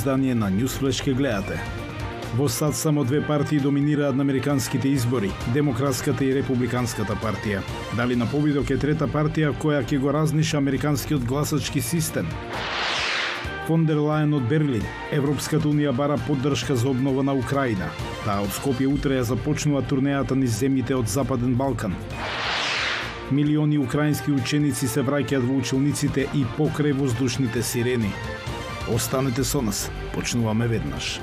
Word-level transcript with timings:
издание 0.00 0.34
на 0.34 0.50
Newsflash 0.50 1.04
ке 1.04 1.12
гледате. 1.12 1.60
Во 2.34 2.48
САД 2.48 2.74
само 2.76 3.04
две 3.04 3.20
партии 3.20 3.58
доминираат 3.60 4.16
на 4.16 4.22
американските 4.22 4.88
избори, 4.88 5.30
Демократската 5.54 6.24
и 6.24 6.34
Републиканската 6.34 7.12
партија. 7.12 7.60
Дали 7.96 8.16
на 8.16 8.26
победок 8.26 8.70
е 8.70 8.78
трета 8.80 9.04
партија 9.04 9.52
која 9.52 9.82
ќе 9.84 9.98
го 10.00 10.12
разниша 10.12 10.56
американскиот 10.56 11.24
гласачки 11.24 11.80
систем? 11.80 12.26
Фон 13.66 13.84
дер 13.84 14.00
Лајен 14.00 14.32
од 14.38 14.48
Берлин, 14.48 14.86
Европската 15.12 15.68
унија 15.68 15.92
бара 15.92 16.16
поддршка 16.26 16.76
за 16.76 16.88
обнова 16.88 17.22
на 17.22 17.34
Украина. 17.34 17.92
Таа 18.24 18.40
од 18.40 18.56
Скопје 18.56 18.88
утре 18.88 19.20
ја 19.20 19.28
започнува 19.34 19.82
турнејата 19.82 20.32
низ 20.32 20.56
земјите 20.62 20.96
од 20.96 21.12
Западен 21.12 21.58
Балкан. 21.60 21.92
Милиони 23.30 23.78
украински 23.78 24.32
ученици 24.32 24.88
се 24.88 25.04
враќаат 25.04 25.44
во 25.44 25.60
училниците 25.60 26.26
и 26.34 26.46
покрај 26.56 26.96
воздушните 26.96 27.62
сирени. 27.62 28.14
Останете 28.88 29.44
со 29.44 29.62
нас, 29.62 29.90
почнуваме 30.14 30.66
веднаш. 30.66 31.20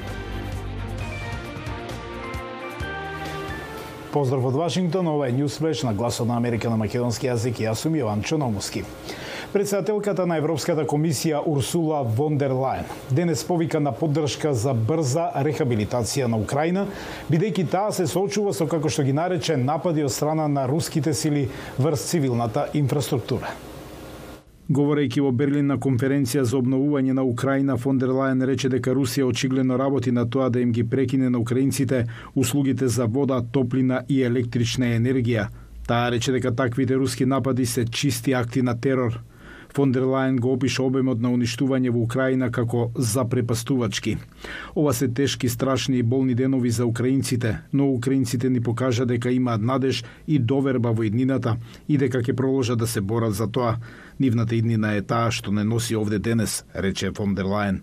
Поздрав 4.14 4.46
од 4.46 4.56
Вашингтон, 4.56 5.08
ова 5.08 5.28
е 5.28 5.32
Ньюсфлеш 5.32 5.84
на 5.84 5.94
Гласот 5.94 6.28
на 6.28 6.38
Америка 6.38 6.70
на 6.70 6.78
македонски 6.78 7.28
јазик 7.28 7.60
и 7.60 7.68
јас 7.68 7.84
сум 7.84 7.94
Јован 7.94 8.24
Чономовски. 8.24 8.84
Председателката 9.54 10.26
на 10.26 10.38
Европската 10.38 10.86
комисија 10.86 11.42
Урсула 11.46 12.02
вон 12.04 12.38
дер 12.38 12.52
Лајен 12.52 12.88
денес 13.12 13.44
повика 13.44 13.80
на 13.80 13.92
поддршка 13.92 14.54
за 14.54 14.74
брза 14.74 15.32
рехабилитација 15.36 16.28
на 16.28 16.38
Украина, 16.38 16.88
бидејќи 17.32 17.70
таа 17.72 17.92
се 17.92 18.08
соочува 18.08 18.54
со 18.54 18.68
како 18.68 18.90
што 18.90 19.04
ги 19.04 19.14
нарече 19.14 19.58
напади 19.58 20.04
од 20.04 20.12
страна 20.12 20.48
на 20.48 20.68
руските 20.68 21.14
сили 21.14 21.50
врз 21.78 22.10
цивилната 22.10 22.68
инфраструктура. 22.74 23.54
Говорејќи 24.68 25.22
во 25.24 25.30
Берлин 25.32 25.70
на 25.72 25.78
конференција 25.80 26.42
за 26.44 26.58
обновување 26.58 27.14
на 27.16 27.24
Украина, 27.24 27.78
фон 27.80 28.02
дер 28.02 28.12
Лајен 28.12 28.44
рече 28.50 28.68
дека 28.70 28.92
Русија 28.98 29.24
очигледно 29.24 29.78
работи 29.80 30.12
на 30.12 30.26
тоа 30.28 30.50
да 30.50 30.60
им 30.60 30.74
ги 30.76 30.84
прекине 30.84 31.30
на 31.30 31.40
украинците 31.40 32.04
услугите 32.36 32.88
за 32.88 33.06
вода, 33.06 33.40
топлина 33.52 34.02
и 34.10 34.20
електрична 34.28 34.92
енергија. 34.98 35.48
Таа 35.88 36.12
рече 36.12 36.36
дека 36.36 36.52
таквите 36.52 37.00
руски 37.00 37.26
напади 37.26 37.66
се 37.66 37.86
чисти 37.86 38.34
акти 38.34 38.62
на 38.62 38.76
терор. 38.76 39.22
Фон 39.76 39.92
дер 39.92 40.04
Лајен 40.04 40.40
го 40.40 40.52
опиша 40.56 40.84
обемот 40.84 41.22
на 41.22 41.30
уништување 41.32 41.92
во 41.94 42.02
Украина 42.04 42.50
како 42.52 42.90
запрепастувачки. 42.96 44.18
Ова 44.76 44.94
се 44.94 45.08
тешки, 45.08 45.50
страшни 45.50 46.00
и 46.00 46.04
болни 46.04 46.36
денови 46.36 46.70
за 46.70 46.86
украинците, 46.86 47.60
но 47.74 47.88
украинците 47.94 48.50
ни 48.50 48.60
покажа 48.60 49.06
дека 49.06 49.32
имаат 49.32 49.62
надеж 49.62 50.04
и 50.28 50.40
доверба 50.40 50.92
во 50.92 51.04
иднината 51.04 51.56
и 51.88 51.98
дека 51.98 52.20
ќе 52.20 52.36
продолжат 52.36 52.80
да 52.80 52.88
се 52.88 53.02
борат 53.02 53.34
за 53.34 53.48
тоа. 53.48 53.78
Нивната 54.20 54.56
иднина 54.56 54.96
е 54.98 55.02
таа 55.02 55.30
што 55.32 55.52
не 55.54 55.64
носи 55.64 55.96
овде 55.96 56.18
денес, 56.20 56.64
рече 56.74 57.12
фон 57.14 57.36
дер 57.38 57.46
Лајен. 57.46 57.80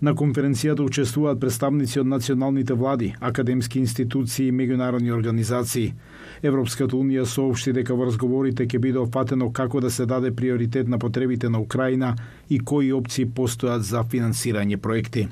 На 0.00 0.14
конференцијата 0.14 0.84
учествуваат 0.86 1.40
представници 1.40 2.00
од 2.00 2.06
националните 2.06 2.74
влади, 2.74 3.14
академски 3.20 3.78
институции 3.78 4.48
и 4.48 4.52
меѓународни 4.52 5.10
организации. 5.10 5.94
Европската 6.42 6.96
унија 6.96 7.26
соопшти 7.26 7.72
дека 7.72 7.94
во 7.98 8.06
разговорите 8.06 8.66
ќе 8.66 8.78
биде 8.78 9.02
опфатено 9.02 9.50
како 9.52 9.80
да 9.80 9.90
се 9.90 10.06
даде 10.06 10.30
приоритет 10.30 10.88
на 10.88 10.98
потребите 10.98 11.48
на 11.48 11.60
Украина 11.60 12.14
и 12.48 12.58
кои 12.58 12.92
опции 12.92 13.26
постојат 13.26 13.82
за 13.82 14.04
финансирање 14.04 14.76
проекти. 14.76 15.28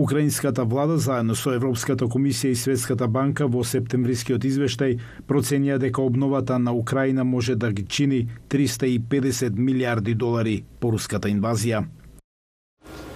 Украинската 0.00 0.64
влада 0.64 0.96
заедно 0.98 1.34
со 1.36 1.50
Европската 1.52 2.06
комисија 2.08 2.54
и 2.54 2.56
Светската 2.56 3.04
банка 3.04 3.44
во 3.44 3.60
септемврискиот 3.60 4.46
извештај 4.48 4.94
проценија 5.28 5.76
дека 5.76 6.00
обновата 6.00 6.56
на 6.58 6.72
Украина 6.72 7.24
може 7.24 7.54
да 7.54 7.68
ги 7.72 7.84
чини 7.84 8.20
350 8.48 9.58
милиарди 9.58 10.14
долари 10.14 10.64
по 10.80 10.92
руската 10.92 11.28
инвазија. 11.28 11.84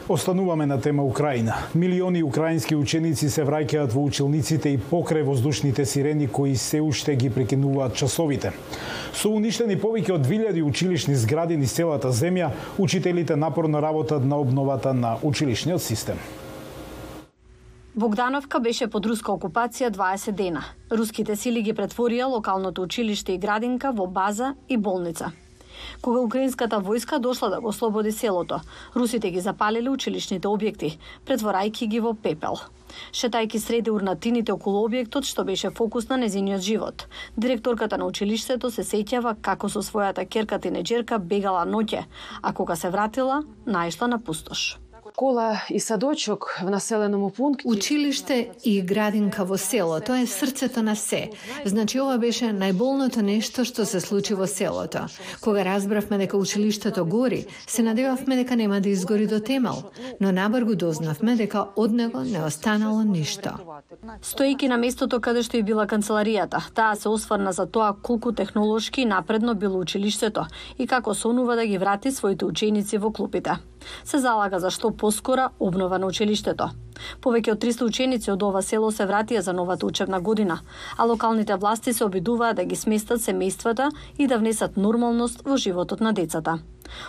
Остануваме 0.09 0.67
на 0.67 0.81
тема 0.81 1.05
Украина. 1.05 1.55
Милиони 1.75 2.23
украински 2.23 2.77
ученици 2.77 3.31
се 3.31 3.49
враќаат 3.49 3.97
во 3.97 4.05
училниците 4.05 4.77
и 4.77 4.78
покрај 4.78 5.25
воздушните 5.25 5.89
сирени 5.89 6.28
кои 6.28 6.53
се 6.56 6.84
уште 6.84 7.17
ги 7.17 7.31
прекинуваат 7.31 7.97
часовите. 7.97 8.53
Со 9.17 9.33
уништени 9.33 9.81
повеќе 9.81 10.19
од 10.21 10.28
2000 10.28 10.69
училишни 10.69 11.17
згради 11.17 11.56
низ 11.56 11.73
целата 11.73 12.12
земја, 12.12 12.53
учителите 12.78 13.37
напорно 13.37 13.81
работат 13.81 14.25
на 14.25 14.37
обновата 14.37 14.93
на 14.93 15.17
училишниот 15.23 15.83
систем. 15.83 16.21
Богдановка 17.97 18.59
беше 18.60 18.88
под 18.91 19.06
руска 19.06 19.31
окупација 19.31 19.87
20 19.94 20.34
дена. 20.34 20.65
Руските 20.91 21.37
сили 21.38 21.60
ги 21.62 21.71
претворија 21.78 22.27
локалното 22.27 22.82
училиште 22.82 23.37
и 23.37 23.38
градинка 23.38 23.93
во 23.94 24.09
база 24.10 24.55
и 24.69 24.77
болница. 24.77 25.31
Кога 26.03 26.25
украинската 26.27 26.81
војска 26.82 27.21
дошла 27.22 27.50
да 27.50 27.60
го 27.60 27.72
слободи 27.72 28.10
селото, 28.12 28.60
русите 28.97 29.31
ги 29.31 29.41
запалиле 29.41 29.91
училишните 29.91 30.50
објекти, 30.50 30.97
претворајќи 31.27 31.87
ги 31.87 32.00
во 32.00 32.15
пепел. 32.15 32.59
Шетајки 33.12 33.62
среди 33.62 33.94
урнатините 33.94 34.53
околу 34.53 34.88
објектот 34.88 35.31
што 35.31 35.44
беше 35.44 35.71
фокус 35.71 36.09
на 36.09 36.16
незиниот 36.16 36.66
живот, 36.66 37.06
директорката 37.37 37.99
на 37.99 38.11
училиштето 38.11 38.71
се 38.71 38.82
сеќава 38.82 39.37
како 39.41 39.69
со 39.69 39.87
својата 39.87 40.26
керка 40.26 40.59
тинеџерка 40.59 41.19
бегала 41.19 41.62
ноќе, 41.62 42.06
а 42.43 42.53
кога 42.53 42.75
се 42.75 42.91
вратила, 42.91 43.44
наишла 43.66 44.09
на 44.09 44.19
пустош 44.19 44.84
школа 45.14 45.62
и 45.70 45.80
садочок 45.80 46.58
в 46.62 46.70
населеному 46.70 47.30
пункте. 47.30 47.69
Училиште 47.69 48.50
и 48.64 48.82
градинка 48.82 49.44
во 49.44 49.54
село, 49.58 50.00
тоа 50.00 50.19
е 50.20 50.26
срцето 50.26 50.82
на 50.82 50.97
се. 50.97 51.30
Значи 51.64 52.00
ова 52.02 52.19
беше 52.19 52.50
најболното 52.50 53.22
нешто 53.22 53.62
што 53.62 53.86
се 53.86 54.00
случи 54.02 54.34
во 54.34 54.47
селото. 54.50 55.06
Кога 55.41 55.62
разбравме 55.64 56.19
дека 56.19 56.36
училиштето 56.36 57.06
гори, 57.06 57.47
се 57.66 57.82
надевавме 57.82 58.36
дека 58.36 58.56
нема 58.56 58.80
да 58.80 58.88
изгори 58.88 59.26
до 59.26 59.38
темел, 59.41 59.86
но 60.20 60.32
набргу 60.32 60.75
дознавме 60.75 61.36
дека 61.36 61.70
од 61.76 61.92
него 61.92 62.25
не 62.26 62.42
останало 62.42 63.06
ништо. 63.06 63.54
Стојки 64.19 64.66
на 64.66 64.76
местото 64.82 65.20
каде 65.20 65.46
што 65.46 65.56
и 65.56 65.62
била 65.62 65.86
канцеларијата, 65.86 66.58
таа 66.75 66.98
се 66.98 67.08
осврна 67.08 67.52
за 67.52 67.70
тоа 67.70 67.94
колку 68.02 68.32
технолошки 68.32 69.06
напредно 69.06 69.54
било 69.54 69.78
училиштето 69.78 70.46
и 70.78 70.86
како 70.91 71.14
сонува 71.14 71.54
да 71.54 71.66
ги 71.66 71.78
врати 71.78 72.10
своите 72.10 72.44
ученици 72.44 72.98
во 72.98 73.12
клупите. 73.12 73.62
Се 74.04 74.19
залага 74.19 74.58
за 74.58 74.70
што 74.70 74.91
поскора 75.04 75.50
обнова 75.60 75.98
на 76.00 76.06
училиштето. 76.09 76.70
Повеќе 77.20 77.53
од 77.53 77.59
300 77.60 77.84
ученици 77.84 78.31
од 78.32 78.42
ова 78.47 78.62
село 78.65 78.88
се 78.88 79.04
вратија 79.04 79.42
за 79.44 79.53
новата 79.53 79.84
учебна 79.84 80.20
година, 80.20 80.54
а 80.97 81.04
локалните 81.04 81.56
власти 81.60 81.92
се 81.92 82.06
обидуваат 82.06 82.56
да 82.56 82.65
ги 82.65 82.76
сместат 82.76 83.20
семејствата 83.20 83.91
и 84.19 84.26
да 84.26 84.38
внесат 84.38 84.78
нормалност 84.81 85.43
во 85.44 85.59
животот 85.60 86.00
на 86.00 86.12
децата. 86.12 86.54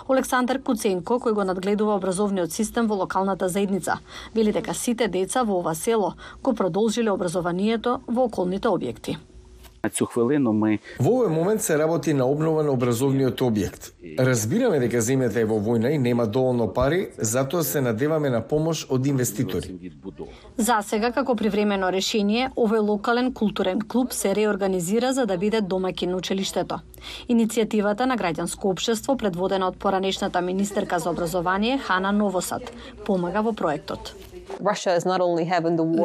Олександар 0.10 0.60
Куценко, 0.60 1.22
кој 1.24 1.38
го 1.38 1.46
надгледува 1.48 1.96
образовниот 1.96 2.52
систем 2.52 2.90
во 2.92 2.98
локалната 3.00 3.48
заедница, 3.48 3.96
вели 4.36 4.52
дека 4.52 4.74
сите 4.74 5.08
деца 5.08 5.44
во 5.44 5.62
ова 5.62 5.76
село 5.76 6.12
го 6.44 6.54
продолжиле 6.54 7.16
образованието 7.16 8.02
во 8.08 8.28
околните 8.28 8.68
објекти. 8.68 9.16
На 9.86 9.90
цю 9.90 10.06
хвилину 10.10 10.50
ми 10.50 10.80
Во 10.98 11.12
овој 11.14 11.30
момент 11.30 11.62
се 11.62 11.76
работи 11.78 12.14
на 12.18 12.26
обнова 12.26 12.64
на 12.66 12.72
образовниот 12.74 13.42
објект. 13.46 13.92
Разбираме 14.18 14.80
дека 14.82 14.98
земјата 14.98 15.44
е 15.44 15.46
во 15.46 15.60
војна 15.62 15.92
и 15.94 16.00
нема 16.02 16.26
доволно 16.26 16.66
пари, 16.74 17.12
затоа 17.18 17.62
се 17.64 17.84
надеваме 17.86 18.32
на 18.34 18.42
помош 18.42 18.88
од 18.90 19.06
инвеститори. 19.06 19.92
За 20.58 20.80
сега, 20.82 21.12
како 21.12 21.36
привремено 21.36 21.92
решение, 21.94 22.50
овој 22.58 22.82
локален 22.82 23.30
културен 23.34 23.86
клуб 23.86 24.14
се 24.14 24.34
реорганизира 24.34 25.14
за 25.14 25.28
да 25.30 25.38
биде 25.38 25.62
домаќин 25.62 26.16
на 26.16 26.18
училиштето. 26.18 26.82
Иницијативата 27.30 28.10
на 28.10 28.18
граѓанско 28.18 28.74
општество, 28.74 29.18
предводена 29.18 29.68
од 29.68 29.78
поранешната 29.78 30.42
министерка 30.42 31.00
за 31.00 31.14
образование 31.14 31.78
Хана 31.78 32.12
Новосад, 32.12 32.74
помага 33.06 33.46
во 33.46 33.54
проектот. 33.54 34.16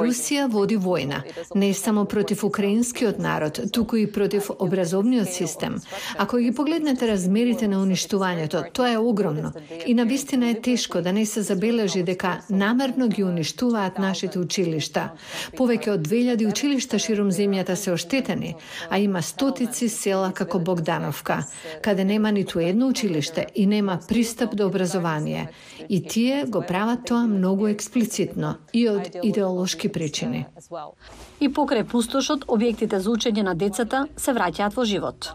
Русија 0.04 0.46
води 0.50 0.76
војна, 0.76 1.22
не 1.54 1.74
само 1.74 2.04
против 2.04 2.44
украинскиот 2.44 3.18
народ, 3.18 3.60
туку 3.72 3.96
и 3.96 4.06
против 4.06 4.50
образовниот 4.58 5.28
систем. 5.28 5.76
Ако 6.18 6.36
ги 6.36 6.54
погледнете 6.54 7.08
размерите 7.08 7.68
на 7.68 7.82
уништувањето, 7.84 8.64
тоа 8.72 8.92
е 8.92 8.98
огромно. 8.98 9.52
И 9.86 9.94
на 9.94 10.04
вистина 10.04 10.50
е 10.50 10.60
тешко 10.60 11.00
да 11.00 11.12
не 11.12 11.26
се 11.26 11.42
забележи 11.42 12.02
дека 12.02 12.40
намерно 12.50 13.08
ги 13.08 13.24
уништуваат 13.24 13.98
нашите 13.98 14.38
училишта. 14.38 15.10
Повеќе 15.56 15.90
од 15.94 16.08
2000 16.08 16.48
училишта 16.48 16.98
широм 16.98 17.30
земјата 17.30 17.74
се 17.74 17.92
оштетени, 17.92 18.54
а 18.90 18.98
има 18.98 19.22
стотици 19.22 19.88
села 19.88 20.32
како 20.32 20.58
Богдановка, 20.58 21.44
каде 21.82 22.04
нема 22.04 22.32
ниту 22.32 22.58
едно 22.60 22.88
училиште 22.88 23.46
и 23.54 23.66
нема 23.66 23.98
пристап 24.08 24.56
до 24.56 24.66
образование. 24.66 25.48
И 25.88 26.02
тие 26.02 26.44
го 26.48 26.62
прават 26.62 27.04
тоа 27.06 27.26
многу 27.26 27.66
експлицитно 27.66 28.29
uvjetno 28.30 28.54
i 28.72 28.88
od 28.88 29.02
ideološki 29.22 29.88
pričini. 29.88 30.44
И 31.40 31.48
покрај 31.48 31.86
пустошот, 31.88 32.44
објектите 32.52 32.98
за 33.00 33.10
учење 33.10 33.42
на 33.42 33.54
децата 33.54 34.06
се 34.16 34.32
враќаат 34.36 34.76
во 34.76 34.84
живот. 34.84 35.30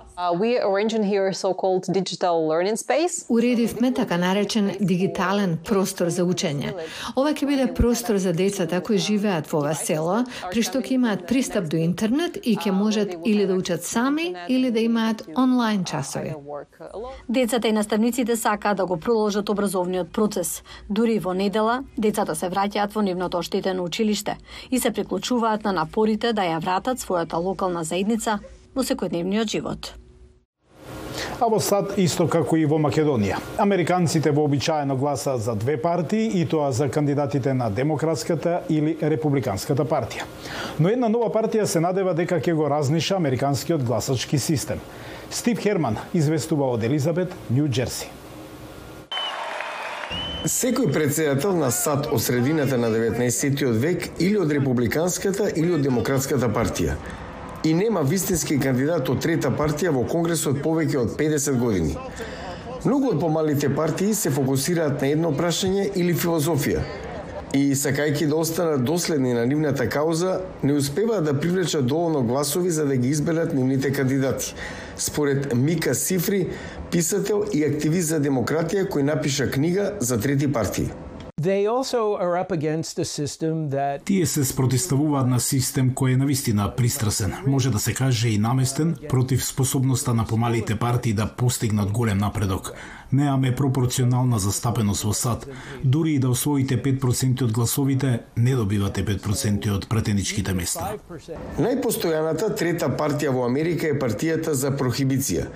Уредивме 3.30 3.92
така 3.92 4.18
наречен 4.18 4.72
дигитален 4.80 5.58
простор 5.66 6.10
за 6.10 6.24
учење. 6.24 6.74
Ова 7.16 7.34
ќе 7.34 7.48
биде 7.50 7.66
простор 7.74 8.18
за 8.18 8.34
децата 8.34 8.80
кои 8.82 8.98
живеат 8.98 9.50
во 9.52 9.60
ова 9.60 9.74
село, 9.76 10.20
при 10.52 10.62
што 10.62 10.80
ќе 10.80 10.94
имаат 11.00 11.26
пристап 11.28 11.68
до 11.72 11.78
интернет 11.82 12.38
и 12.44 12.56
ќе 12.56 12.72
можат 12.72 13.16
или 13.26 13.48
да 13.50 13.58
учат 13.58 13.84
сами 13.84 14.36
или 14.48 14.72
да 14.72 14.80
имаат 14.80 15.26
онлайн 15.36 15.84
часови. 15.84 16.36
Децата 17.30 17.68
и 17.68 17.72
наставниците 17.72 18.36
сакаат 18.36 18.78
да 18.78 18.86
го 18.86 18.98
продолжат 18.98 19.50
образовниот 19.50 20.14
процес. 20.14 20.64
Дури 20.90 21.20
во 21.20 21.34
недела, 21.34 21.84
децата 21.98 22.36
се 22.36 22.50
враќаат 22.50 22.94
во 22.96 23.02
нивното 23.02 23.38
оштетено 23.42 23.84
училиште 23.84 24.38
и 24.72 24.80
се 24.80 24.92
приклучуваат 24.92 25.64
на 25.64 25.74
напорите 25.96 26.34
да 26.34 26.44
ја 26.44 26.60
вратат 26.60 27.00
својата 27.00 27.40
локална 27.40 27.84
заедница 27.88 28.40
во 28.76 28.84
секојдневниот 28.84 29.48
живот. 29.48 29.94
А 31.40 31.48
во 31.48 31.60
САД 31.60 31.96
исто 32.04 32.28
како 32.28 32.58
и 32.60 32.66
во 32.66 32.76
Македонија. 32.76 33.38
Американците 33.58 34.32
вообичаено 34.32 34.98
гласаат 35.00 35.42
за 35.42 35.56
две 35.56 35.78
партии 35.82 36.42
и 36.42 36.46
тоа 36.46 36.72
за 36.72 36.90
кандидатите 36.90 37.54
на 37.54 37.70
Демократската 37.70 38.64
или 38.70 38.98
Републиканската 39.02 39.86
партија. 39.86 40.28
Но 40.80 40.90
една 40.90 41.08
нова 41.08 41.32
партија 41.32 41.64
се 41.64 41.80
надева 41.80 42.14
дека 42.14 42.42
ќе 42.42 42.54
го 42.54 42.68
разниша 42.68 43.16
американскиот 43.16 43.84
гласачки 43.84 44.40
систем. 44.40 44.80
Стив 45.32 45.64
Херман 45.64 45.98
известува 46.14 46.68
од 46.76 46.84
Елизабет, 46.84 47.32
Нью 47.50 47.70
Джерси. 47.70 48.12
Секој 50.46 50.92
председател 50.94 51.56
на 51.58 51.72
САД 51.74 52.12
од 52.14 52.22
средината 52.22 52.78
на 52.78 52.92
19 52.94 53.72
век 53.82 54.04
или 54.20 54.38
од 54.38 54.52
Републиканската 54.54 55.48
или 55.50 55.72
од 55.74 55.82
Демократската 55.82 56.52
партија 56.54 56.94
и 57.66 57.74
нема 57.74 58.04
вистински 58.06 58.60
кандидат 58.62 59.10
од 59.10 59.24
трета 59.26 59.50
партија 59.50 59.90
во 59.96 60.04
Конгресот 60.06 60.60
повеќе 60.62 61.00
од 61.02 61.16
50 61.18 61.58
години. 61.58 61.98
Многу 62.86 63.16
од 63.16 63.20
помалите 63.24 63.72
партии 63.74 64.14
се 64.14 64.30
фокусираат 64.30 65.02
на 65.02 65.10
едно 65.16 65.34
прашање 65.34 65.88
или 65.96 66.14
филозофија, 66.14 66.86
и 67.58 67.74
сакајќи 67.74 68.30
да 68.30 68.36
останат 68.36 68.86
доследни 68.86 69.34
на 69.34 69.48
нивната 69.50 69.90
кауза, 69.90 70.42
не 70.64 70.74
успеваат 70.78 71.26
да 71.26 71.40
привлечат 71.40 71.88
доволно 71.88 72.22
гласови 72.22 72.70
за 72.70 72.86
да 72.86 72.98
ги 72.98 73.10
изберат 73.10 73.54
нивните 73.54 73.92
кандидати. 73.92 74.54
Според 74.98 75.54
Мика 75.54 75.96
Сифри, 75.96 76.50
писател 76.92 77.46
и 77.54 77.64
активист 77.66 78.14
за 78.14 78.20
демократија 78.24 78.88
кој 78.88 79.04
напиша 79.04 79.50
книга 79.52 79.94
за 80.00 80.20
трети 80.22 80.48
партии. 80.52 80.90
Тие 84.06 84.26
се 84.26 84.46
спротиставуваат 84.46 85.28
на 85.28 85.40
систем 85.44 85.90
кој 85.92 86.14
е 86.14 86.20
навистина 86.22 86.70
пристрасен, 86.78 87.34
може 87.46 87.72
да 87.76 87.80
се 87.80 87.94
каже 87.94 88.30
и 88.30 88.38
наместен 88.38 88.96
против 89.10 89.46
способноста 89.46 90.14
на 90.14 90.26
помалите 90.26 90.80
партии 90.80 91.14
да 91.14 91.28
постигнат 91.28 91.92
голем 91.92 92.18
напредок 92.18 92.72
неаме 93.16 93.56
пропорционална 93.56 94.40
застапеност 94.40 95.04
во 95.04 95.14
САД. 95.14 95.48
Дури 95.84 96.14
и 96.14 96.20
да 96.20 96.30
освоите 96.30 96.84
5% 96.84 97.44
од 97.44 97.52
гласовите, 97.52 98.20
не 98.38 98.56
добивате 98.56 99.06
5% 99.06 99.72
од 99.76 99.88
претеничките 99.90 100.54
места. 100.54 100.92
Најпостојаната 101.60 102.52
трета 102.58 102.90
партија 102.90 103.34
во 103.36 103.46
Америка 103.46 103.88
е 103.88 104.00
партијата 104.00 104.54
за 104.54 104.72
прохибиција, 104.76 105.48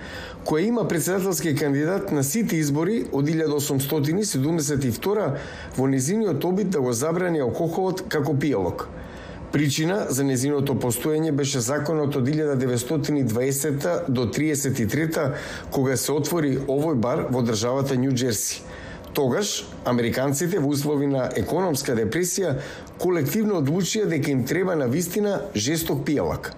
која 0.44 0.68
има 0.68 0.88
председателски 0.88 1.54
кандидат 1.54 2.12
на 2.12 2.24
сите 2.24 2.56
избори 2.56 3.04
од 3.12 3.24
1872 3.24 5.36
во 5.76 5.86
незиниот 5.86 6.44
обид 6.44 6.70
да 6.70 6.80
го 6.80 6.92
забрани 6.92 7.40
алкохолот 7.40 8.04
како 8.08 8.32
пијалок. 8.32 8.86
Причина 9.52 10.04
за 10.08 10.24
незиното 10.24 10.76
постоење 10.78 11.32
беше 11.34 11.60
законот 11.60 12.16
од 12.16 12.28
1920 12.28 13.88
до 14.08 14.26
33 14.30 15.32
кога 15.74 15.96
се 15.96 16.12
отвори 16.12 16.52
овој 16.68 16.94
бар 16.94 17.26
во 17.30 17.42
државата 17.42 17.98
Нью 17.98 18.14
Джерси. 18.14 18.62
Тогаш, 19.12 19.66
американците 19.84 20.60
во 20.62 20.70
услови 20.70 21.06
на 21.10 21.26
економска 21.36 21.96
депресија 21.98 22.60
колективно 23.02 23.58
одлучија 23.58 24.06
дека 24.06 24.30
им 24.30 24.44
треба 24.46 24.76
на 24.78 24.86
вистина 24.86 25.40
жесток 25.54 26.06
пијалак. 26.06 26.52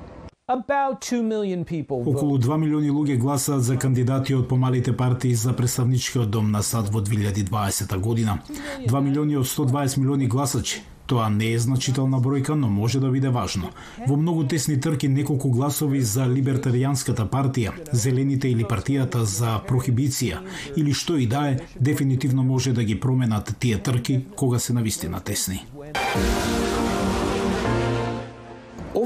Околу 2.07 2.39
2 2.39 2.57
милиони 2.59 2.91
луѓе 2.91 3.15
гласаат 3.17 3.63
за 3.63 3.77
кандидати 3.79 4.35
од 4.35 4.49
помалите 4.51 4.91
партии 4.97 5.35
за 5.39 5.53
представничкиот 5.55 6.31
дом 6.31 6.51
на 6.51 6.63
САД 6.63 6.89
во 6.91 6.99
2020 7.01 7.99
година. 8.01 8.41
2 8.89 9.01
милиони 9.01 9.37
од 9.37 9.47
120 9.47 9.99
милиони 10.03 10.27
гласачи. 10.27 10.83
Тоа 11.07 11.29
не 11.31 11.53
е 11.53 11.59
значителна 11.59 12.19
бројка, 12.19 12.59
но 12.59 12.69
може 12.69 12.99
да 13.01 13.11
биде 13.11 13.31
важно. 13.31 13.71
Во 14.09 14.17
многу 14.17 14.43
тесни 14.43 14.81
трки 14.81 15.09
неколку 15.09 15.51
гласови 15.51 16.01
за 16.01 16.27
либертаријанската 16.27 17.29
партија, 17.31 17.71
зелените 17.93 18.51
или 18.51 18.67
партијата 18.67 19.23
за 19.23 19.61
прохибиција 19.69 20.43
или 20.77 20.93
што 20.93 21.17
и 21.23 21.27
да 21.27 21.51
е, 21.51 21.59
дефинитивно 21.79 22.43
може 22.43 22.73
да 22.73 22.83
ги 22.83 23.01
променат 23.01 23.55
тие 23.61 23.79
трки 23.79 24.25
кога 24.37 24.59
се 24.59 24.73
навистина 24.73 25.21
тесни. 25.21 25.63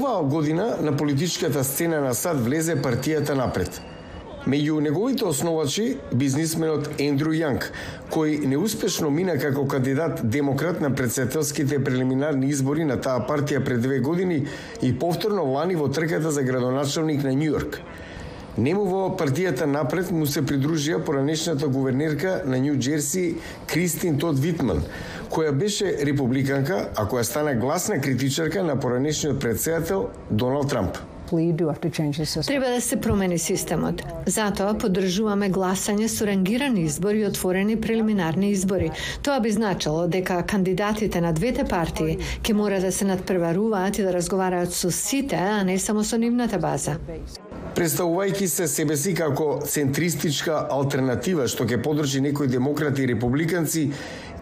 Оваа 0.07 0.23
година 0.23 0.77
на 0.81 0.97
политичката 0.97 1.63
сцена 1.63 1.99
на 2.01 2.13
САД 2.15 2.39
влезе 2.45 2.75
партијата 2.81 3.35
напред– 3.35 3.81
Меѓу 4.47 4.79
неговите 4.79 5.25
основачи, 5.27 5.97
бизнисменот 6.15 6.85
Ендрю 7.03 7.33
Јанг, 7.35 7.65
кој 8.13 8.45
неуспешно 8.47 9.09
мина 9.11 9.33
како 9.41 9.65
кандидат 9.67 10.21
демократ 10.23 10.79
на 10.79 10.93
председателските 10.95 11.81
прелиминарни 11.83 12.47
избори 12.55 12.85
на 12.87 12.95
таа 12.95 13.25
партија 13.27 13.59
пред 13.65 13.81
две 13.83 13.99
години 13.99 14.45
и 14.81 14.93
повторно 14.99 15.43
лани 15.51 15.75
во 15.75 15.89
трката 15.91 16.31
за 16.31 16.45
градоначалник 16.47 17.27
на 17.27 17.35
Њујорк. 17.35 17.81
Нему 18.57 18.87
во 18.89 19.01
партијата 19.13 19.67
напред 19.69 20.07
му 20.09 20.25
се 20.25 20.41
придружија 20.41 20.97
поранешната 21.05 21.67
гувернерка 21.69 22.39
на 22.45 22.57
Нью 22.57 22.79
Джерси 22.79 23.35
Кристин 23.69 24.17
Тод 24.17 24.39
Витман, 24.41 24.81
која 25.29 25.51
беше 25.53 25.91
републиканка, 26.01 26.87
а 26.95 27.05
која 27.05 27.21
стана 27.23 27.53
гласна 27.53 27.99
критичарка 28.01 28.63
на 28.63 28.79
поранешниот 28.79 29.39
председател 29.39 30.09
Доналд 30.31 30.69
Трамп. 30.69 30.97
Треба 32.47 32.65
да 32.65 32.81
се 32.81 32.97
промени 33.01 33.37
системот. 33.37 34.01
Затоа 34.25 34.73
поддржуваме 34.79 35.49
гласање 35.51 36.07
со 36.07 36.25
рангирани 36.25 36.87
избори 36.87 37.21
и 37.21 37.27
отворени 37.27 37.75
прелиминарни 37.75 38.51
избори. 38.55 38.89
Тоа 39.21 39.39
би 39.39 39.51
значило 39.51 40.07
дека 40.07 40.41
кандидатите 40.43 41.21
на 41.21 41.33
двете 41.33 41.67
партии 41.67 42.17
ќе 42.41 42.53
мора 42.53 42.79
да 42.79 42.91
се 42.91 43.05
надпреваруваат 43.05 43.99
и 43.99 44.07
да 44.07 44.13
разговараат 44.13 44.73
со 44.73 44.91
сите, 44.91 45.35
а 45.35 45.63
не 45.63 45.77
само 45.79 46.03
со 46.03 46.17
нивната 46.17 46.57
база. 46.57 46.97
Представувајќи 47.77 48.47
се 48.49 48.65
себе 48.65 48.95
си 48.97 49.11
како 49.13 49.59
центристичка 49.61 50.63
алтернатива 50.73 51.43
што 51.51 51.67
ќе 51.69 51.77
подржи 51.85 52.23
некои 52.25 52.49
демократи 52.49 53.03
и 53.03 53.09
републиканци, 53.11 53.83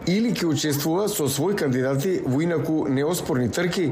или 0.08 0.32
ќе 0.32 0.48
учествува 0.48 1.10
со 1.12 1.28
своји 1.28 1.58
кандидати 1.60 2.14
во 2.24 2.40
инаку 2.46 2.86
неоспорни 2.88 3.50
трки, 3.52 3.90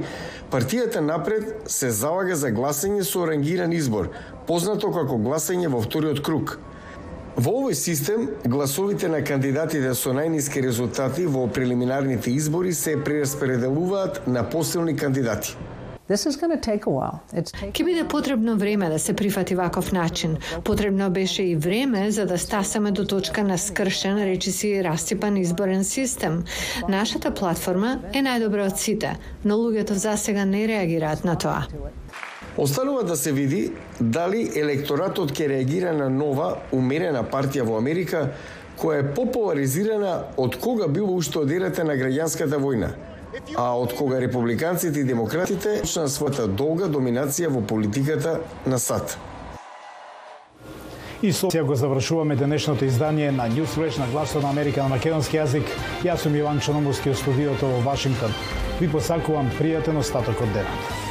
партијата 0.53 1.03
напред 1.03 1.67
се 1.67 1.91
залага 1.91 2.39
за 2.39 2.53
гласање 2.55 3.03
со 3.03 3.25
рангиран 3.27 3.75
избор, 3.75 4.13
познато 4.47 4.93
како 4.95 5.19
гласање 5.27 5.73
во 5.75 5.83
вториот 5.83 6.23
круг. 6.23 6.55
Во 7.35 7.57
овој 7.65 7.75
систем, 7.75 8.29
гласовите 8.47 9.11
на 9.11 9.25
кандидатите 9.27 9.91
со 9.91 10.15
најниски 10.15 10.63
резултати 10.63 11.27
во 11.27 11.49
прелиминарните 11.51 12.31
избори 12.31 12.71
се 12.71 12.95
прераспределуваат 12.95 14.23
на 14.27 14.47
посилни 14.47 14.95
кандидати. 14.95 15.57
Ке 17.73 17.83
биде 17.83 18.07
потребно 18.07 18.57
време 18.57 18.89
да 18.89 18.99
се 18.99 19.13
прифати 19.13 19.55
ваков 19.55 19.91
начин. 19.91 20.37
Потребно 20.63 21.09
беше 21.09 21.43
и 21.43 21.55
време 21.55 22.11
за 22.11 22.25
да 22.25 22.37
стасаме 22.37 22.91
до 22.91 23.05
точка 23.05 23.43
на 23.43 23.57
скршен, 23.57 24.23
речиси 24.23 24.83
растипан 24.83 25.37
изборен 25.37 25.83
систем. 25.83 26.43
Нашата 26.89 27.31
платформа 27.33 27.99
е 28.13 28.21
најдобра 28.21 28.67
од 28.67 28.79
сите, 28.79 29.17
но 29.45 29.57
луѓето 29.57 29.93
за 29.93 30.17
сега 30.17 30.45
не 30.45 30.67
реагираат 30.67 31.23
на 31.23 31.37
тоа. 31.37 31.67
Останува 32.57 33.03
да 33.03 33.15
се 33.15 33.31
види 33.31 33.71
дали 33.99 34.51
електоратот 34.55 35.31
ќе 35.31 35.47
реагира 35.49 35.93
на 35.93 36.09
нова, 36.09 36.57
умерена 36.71 37.23
партија 37.23 37.65
во 37.65 37.77
Америка, 37.77 38.29
која 38.77 39.01
е 39.01 39.09
популаризирана 39.15 40.13
од 40.37 40.59
кога 40.61 40.87
била 40.87 41.11
уште 41.11 41.39
од 41.39 41.49
на 41.49 41.97
граѓанската 41.97 42.61
војна– 42.61 42.93
а 43.55 43.75
од 43.77 43.93
кога 43.97 44.19
републиканците 44.19 44.99
и 44.99 45.03
демократите 45.03 45.79
почнаа 45.81 46.09
својата 46.11 46.47
долга 46.47 46.89
доминација 46.89 47.49
во 47.53 47.61
политиката 47.61 48.39
на 48.65 48.79
САД. 48.79 49.17
И 51.23 51.31
со 51.31 51.47
го 51.63 51.75
завршуваме 51.75 52.35
денешното 52.35 52.85
издание 52.85 53.31
на 53.31 53.49
Newsflash 53.49 53.99
на 53.99 54.07
Гласот 54.11 54.43
на 54.43 54.49
Америка 54.49 54.83
на 54.83 54.89
македонски 54.89 55.37
јазик. 55.37 55.63
Јас 56.03 56.17
сум 56.27 56.35
Иван 56.35 56.59
Чономовски 56.59 57.09
од 57.09 57.17
студиото 57.17 57.67
во 57.67 57.79
Вашингтон. 57.79 58.35
Ви 58.79 58.91
посакувам 58.91 59.47
пријатен 59.59 59.97
остаток 59.97 60.41
од 60.41 60.51
денот. 60.53 61.02